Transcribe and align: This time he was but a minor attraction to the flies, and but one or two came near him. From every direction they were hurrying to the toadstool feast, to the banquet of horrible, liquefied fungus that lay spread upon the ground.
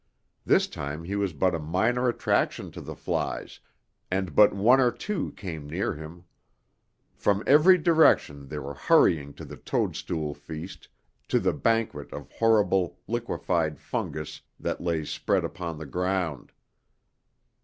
This 0.47 0.65
time 0.65 1.03
he 1.03 1.15
was 1.15 1.31
but 1.31 1.53
a 1.53 1.59
minor 1.59 2.09
attraction 2.09 2.71
to 2.71 2.81
the 2.81 2.95
flies, 2.95 3.59
and 4.09 4.33
but 4.33 4.51
one 4.51 4.79
or 4.79 4.89
two 4.89 5.31
came 5.33 5.69
near 5.69 5.93
him. 5.93 6.23
From 7.13 7.43
every 7.45 7.77
direction 7.77 8.47
they 8.47 8.57
were 8.57 8.73
hurrying 8.73 9.31
to 9.35 9.45
the 9.45 9.57
toadstool 9.57 10.33
feast, 10.33 10.87
to 11.27 11.39
the 11.39 11.53
banquet 11.53 12.11
of 12.11 12.31
horrible, 12.31 12.97
liquefied 13.05 13.77
fungus 13.79 14.41
that 14.59 14.81
lay 14.81 15.05
spread 15.05 15.43
upon 15.43 15.77
the 15.77 15.85
ground. 15.85 16.51